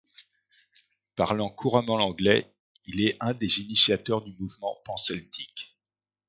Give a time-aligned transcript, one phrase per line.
[1.15, 2.51] Parlant couramment l'anglais,
[2.85, 5.77] il est un des initiateurs du mouvement panceltique.